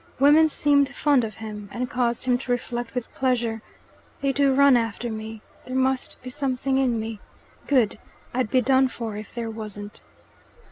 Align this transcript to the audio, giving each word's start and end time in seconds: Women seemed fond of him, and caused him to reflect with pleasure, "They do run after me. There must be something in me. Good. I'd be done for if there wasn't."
Women 0.19 0.49
seemed 0.49 0.95
fond 0.95 1.23
of 1.23 1.35
him, 1.35 1.69
and 1.71 1.87
caused 1.87 2.25
him 2.25 2.39
to 2.39 2.51
reflect 2.51 2.95
with 2.95 3.13
pleasure, 3.13 3.61
"They 4.21 4.31
do 4.31 4.51
run 4.51 4.75
after 4.75 5.11
me. 5.11 5.43
There 5.67 5.75
must 5.75 6.19
be 6.23 6.31
something 6.31 6.79
in 6.79 6.99
me. 6.99 7.19
Good. 7.67 7.99
I'd 8.33 8.49
be 8.49 8.61
done 8.61 8.87
for 8.87 9.15
if 9.15 9.31
there 9.35 9.51
wasn't." 9.51 10.01